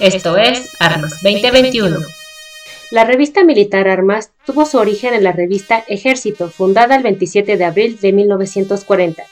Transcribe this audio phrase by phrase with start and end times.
[0.00, 1.98] Esto es Armas 2021.
[2.90, 7.64] La revista militar Armas tuvo su origen en la revista Ejército, fundada el 27 de
[7.66, 9.22] abril de 1940,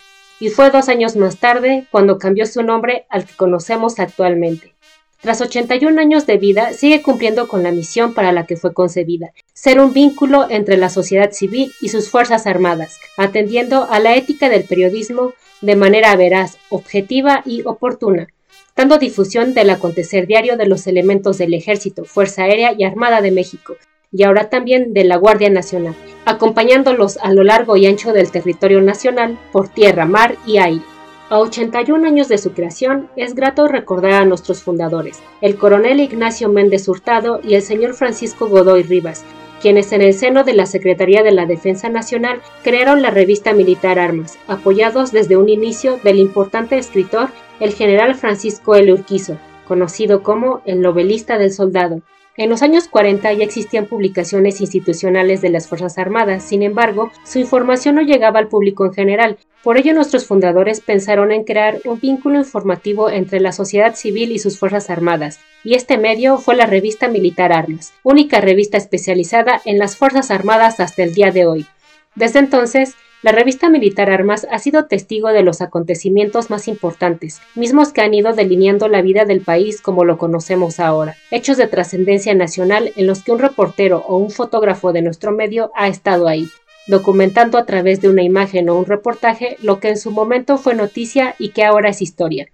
[0.40, 4.74] y fue dos años más tarde cuando cambió su nombre al que conocemos actualmente.
[5.22, 9.32] Tras 81 años de vida, sigue cumpliendo con la misión para la que fue concebida,
[9.54, 14.50] ser un vínculo entre la sociedad civil y sus Fuerzas Armadas, atendiendo a la ética
[14.50, 18.28] del periodismo de manera veraz, objetiva y oportuna,
[18.78, 23.32] dando difusión del acontecer diario de los elementos del Ejército, Fuerza Aérea y Armada de
[23.32, 23.74] México,
[24.12, 28.80] y ahora también de la Guardia Nacional, acompañándolos a lo largo y ancho del territorio
[28.80, 30.84] nacional por tierra, mar y aire.
[31.28, 36.48] A 81 años de su creación, es grato recordar a nuestros fundadores, el coronel Ignacio
[36.48, 39.24] Méndez Hurtado y el señor Francisco Godoy Rivas,
[39.60, 43.98] quienes en el seno de la Secretaría de la Defensa Nacional crearon la revista Militar
[43.98, 48.92] Armas, apoyados desde un inicio del importante escritor el general Francisco L.
[48.92, 52.02] Urquizo, conocido como el novelista del soldado.
[52.36, 57.40] En los años 40 ya existían publicaciones institucionales de las Fuerzas Armadas, sin embargo, su
[57.40, 61.98] información no llegaba al público en general, por ello nuestros fundadores pensaron en crear un
[61.98, 66.66] vínculo informativo entre la sociedad civil y sus Fuerzas Armadas, y este medio fue la
[66.66, 71.66] revista Militar Armas, única revista especializada en las Fuerzas Armadas hasta el día de hoy.
[72.14, 77.92] Desde entonces, la revista Militar Armas ha sido testigo de los acontecimientos más importantes, mismos
[77.92, 82.34] que han ido delineando la vida del país como lo conocemos ahora, hechos de trascendencia
[82.34, 86.48] nacional en los que un reportero o un fotógrafo de nuestro medio ha estado ahí,
[86.86, 90.76] documentando a través de una imagen o un reportaje lo que en su momento fue
[90.76, 92.48] noticia y que ahora es historia.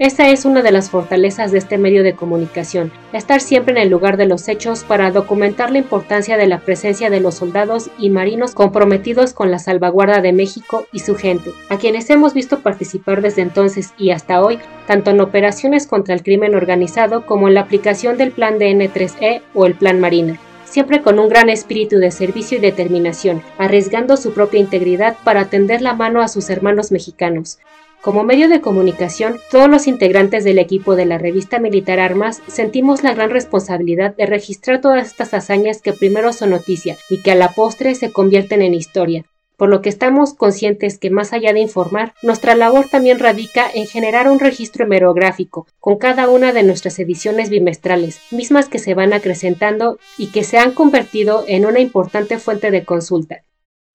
[0.00, 3.90] Esa es una de las fortalezas de este medio de comunicación, estar siempre en el
[3.90, 8.08] lugar de los hechos para documentar la importancia de la presencia de los soldados y
[8.08, 13.20] marinos comprometidos con la salvaguarda de México y su gente, a quienes hemos visto participar
[13.20, 17.60] desde entonces y hasta hoy, tanto en operaciones contra el crimen organizado como en la
[17.60, 22.56] aplicación del Plan DN3E o el Plan Marina siempre con un gran espíritu de servicio
[22.56, 27.58] y determinación, arriesgando su propia integridad para tender la mano a sus hermanos mexicanos.
[28.02, 33.02] Como medio de comunicación, todos los integrantes del equipo de la revista Militar Armas sentimos
[33.02, 37.34] la gran responsabilidad de registrar todas estas hazañas que primero son noticia y que a
[37.34, 39.26] la postre se convierten en historia,
[39.58, 43.86] por lo que estamos conscientes que más allá de informar, nuestra labor también radica en
[43.86, 49.12] generar un registro hemerográfico con cada una de nuestras ediciones bimestrales, mismas que se van
[49.12, 53.42] acrecentando y que se han convertido en una importante fuente de consulta.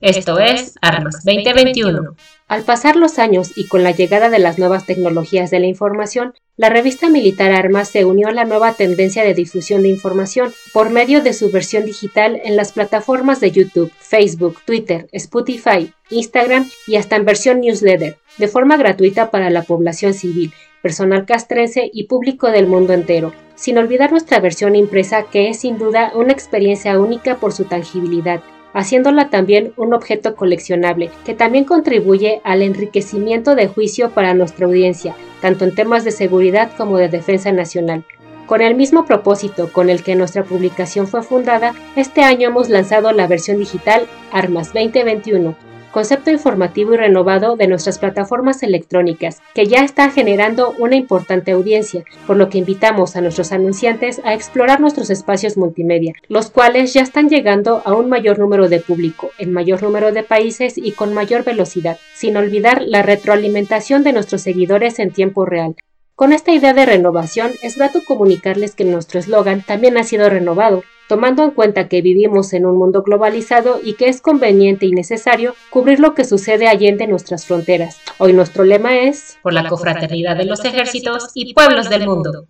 [0.02, 2.16] Esto es Armas 2021.
[2.50, 6.34] Al pasar los años y con la llegada de las nuevas tecnologías de la información,
[6.58, 10.90] la revista Militar Armas se unió a la nueva tendencia de difusión de información por
[10.90, 16.98] medio de su versión digital en las plataformas de YouTube, Facebook, Twitter, Spotify, Instagram y
[16.98, 20.52] hasta en versión newsletter, de forma gratuita para la población civil,
[20.82, 25.78] personal castrense y público del mundo entero, sin olvidar nuestra versión impresa que es sin
[25.78, 28.44] duda una experiencia única por su tangibilidad
[28.76, 35.16] haciéndola también un objeto coleccionable, que también contribuye al enriquecimiento de juicio para nuestra audiencia,
[35.42, 38.04] tanto en temas de seguridad como de defensa nacional.
[38.46, 43.12] Con el mismo propósito con el que nuestra publicación fue fundada, este año hemos lanzado
[43.14, 45.56] la versión digital Armas 2021,
[45.96, 52.04] concepto informativo y renovado de nuestras plataformas electrónicas, que ya está generando una importante audiencia,
[52.28, 57.00] por lo que invitamos a nuestros anunciantes a explorar nuestros espacios multimedia, los cuales ya
[57.00, 61.14] están llegando a un mayor número de público, en mayor número de países y con
[61.14, 65.78] mayor velocidad, sin olvidar la retroalimentación de nuestros seguidores en tiempo real,
[66.16, 70.84] con esta idea de renovación, es grato comunicarles que nuestro eslogan también ha sido renovado,
[71.10, 75.56] tomando en cuenta que vivimos en un mundo globalizado y que es conveniente y necesario
[75.70, 78.00] cubrir lo que sucede allende nuestras fronteras.
[78.18, 82.48] Hoy nuestro lema es Por la confraternidad de los ejércitos y pueblos del mundo.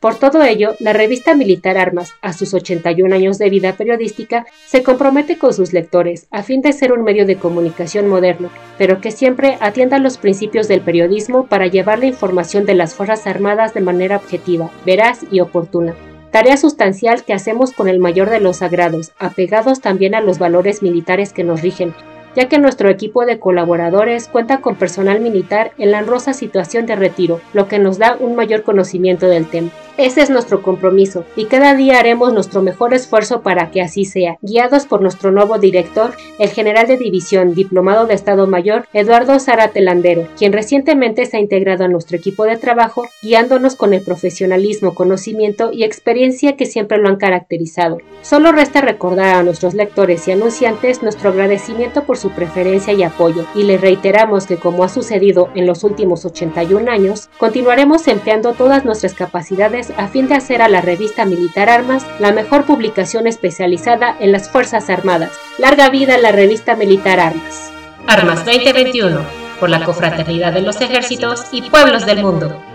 [0.00, 4.82] Por todo ello, la revista Militar Armas, a sus 81 años de vida periodística, se
[4.82, 9.10] compromete con sus lectores a fin de ser un medio de comunicación moderno, pero que
[9.10, 13.80] siempre atienda los principios del periodismo para llevar la información de las Fuerzas Armadas de
[13.80, 15.94] manera objetiva, veraz y oportuna.
[16.30, 20.82] Tarea sustancial que hacemos con el mayor de los sagrados, apegados también a los valores
[20.82, 21.94] militares que nos rigen,
[22.36, 26.94] ya que nuestro equipo de colaboradores cuenta con personal militar en la honrosa situación de
[26.94, 29.70] retiro, lo que nos da un mayor conocimiento del tema.
[29.98, 34.36] Ese es nuestro compromiso y cada día haremos nuestro mejor esfuerzo para que así sea,
[34.42, 39.80] guiados por nuestro nuevo director, el general de división, diplomado de Estado Mayor, Eduardo Zárate
[39.80, 44.94] Landero, quien recientemente se ha integrado a nuestro equipo de trabajo, guiándonos con el profesionalismo,
[44.94, 47.96] conocimiento y experiencia que siempre lo han caracterizado.
[48.20, 53.46] Solo resta recordar a nuestros lectores y anunciantes nuestro agradecimiento por su preferencia y apoyo,
[53.54, 58.84] y les reiteramos que como ha sucedido en los últimos 81 años, continuaremos empleando todas
[58.84, 64.16] nuestras capacidades a fin de hacer a la revista Militar Armas la mejor publicación especializada
[64.18, 65.32] en las Fuerzas Armadas.
[65.58, 67.72] Larga vida a la revista Militar Armas.
[68.06, 69.20] Armas 2021,
[69.58, 72.65] por la Confraternidad de los Ejércitos y Pueblos del Mundo.